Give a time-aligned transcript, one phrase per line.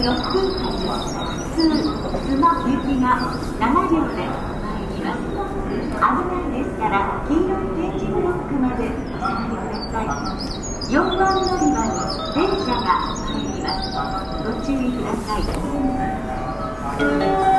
[0.00, 3.20] に乗っていき普通の行きが
[3.60, 5.20] 7両で参ります。
[5.28, 6.72] 危ないです。
[6.78, 6.94] から
[7.28, 10.06] 黄色い点字ブロックまでお下がりください
[10.88, 11.92] 4番乗り場に
[12.34, 12.88] 電車が
[13.28, 13.92] 参ります。
[14.42, 15.40] ご注意ください「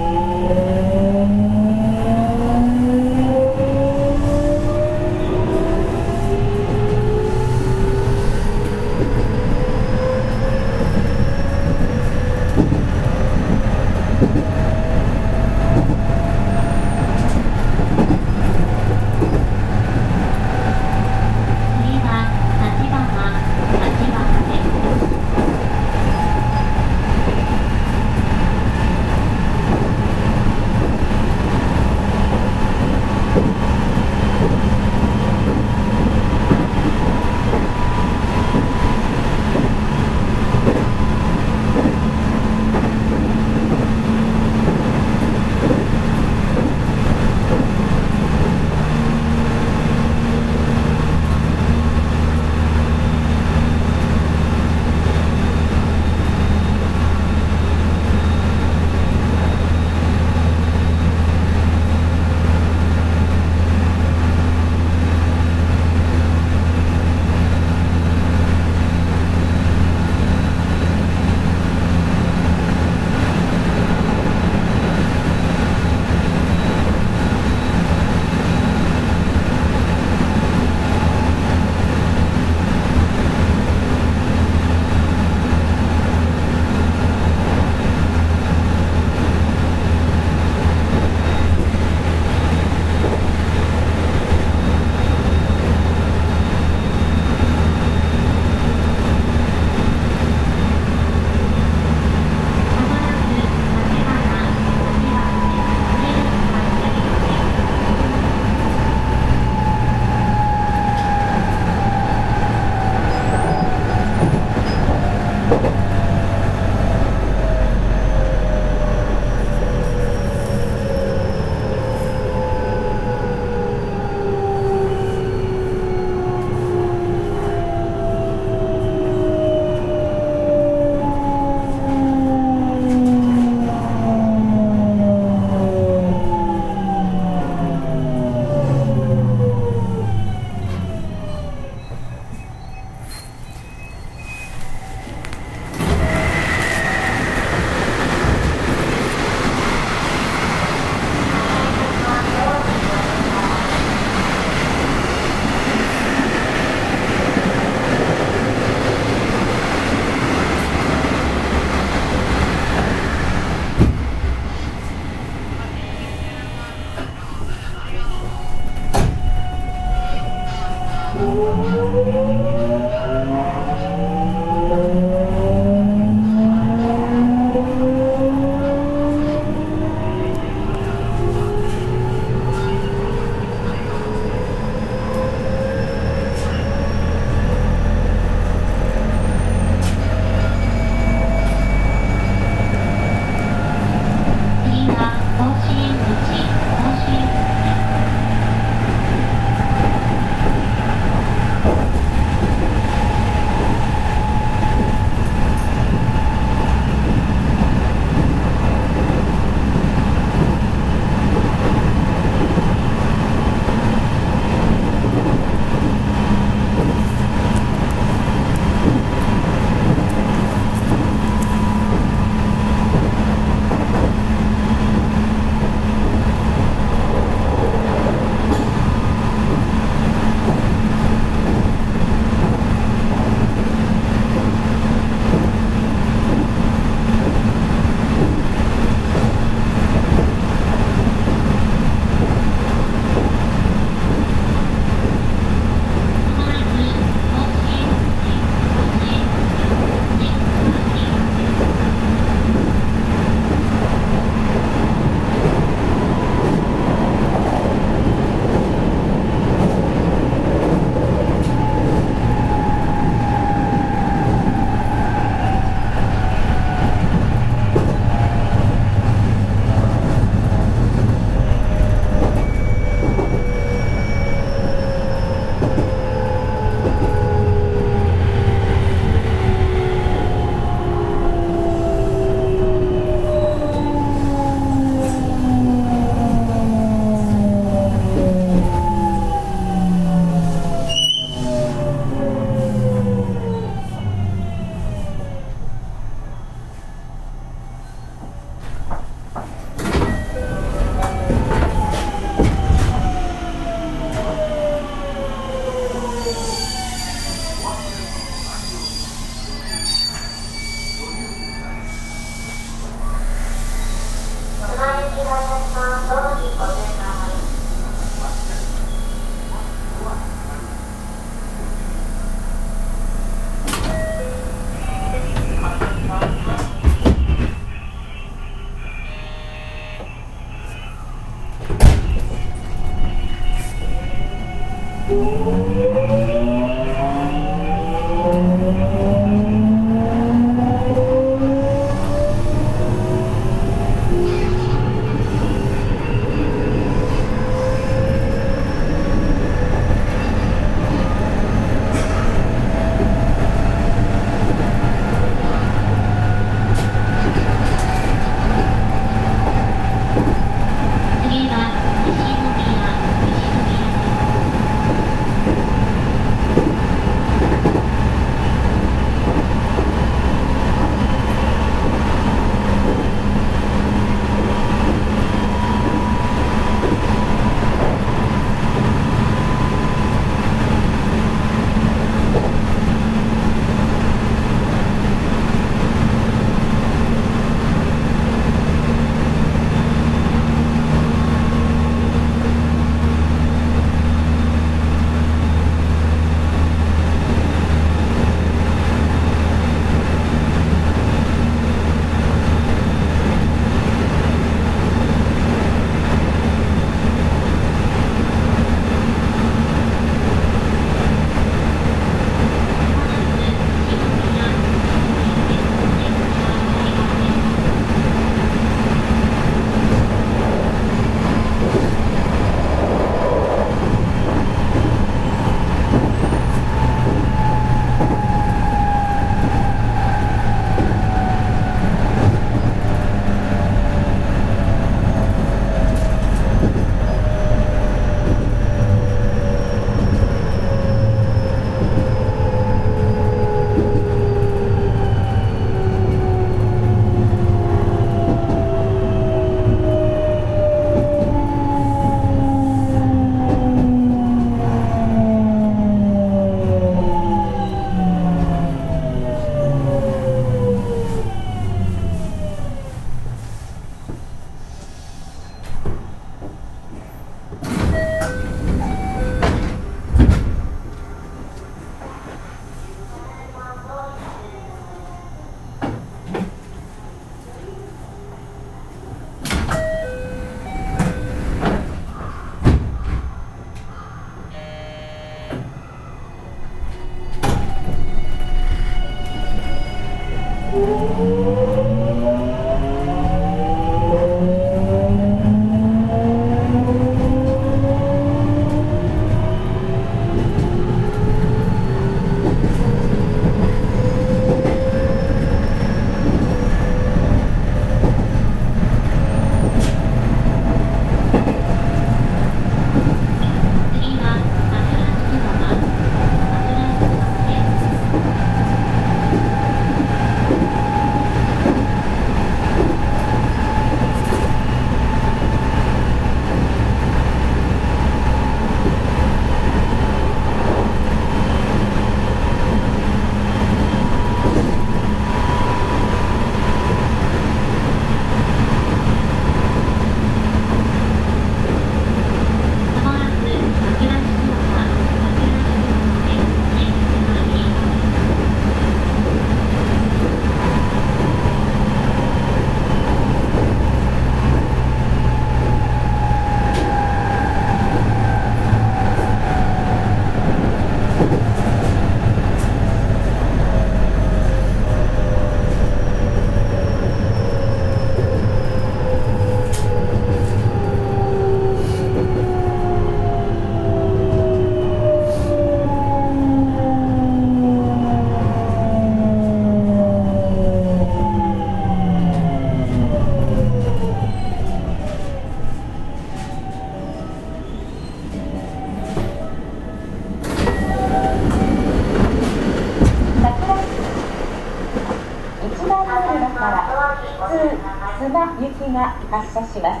[599.58, 600.00] 車します。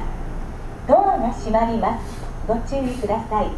[0.86, 2.04] ドアが閉まります。
[2.46, 3.57] ご注意ください。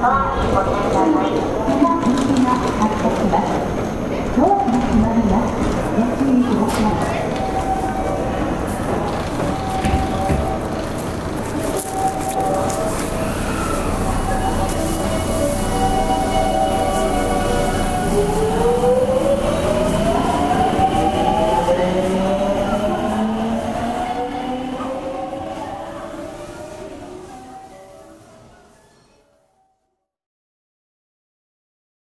[0.04, 0.91] 嗯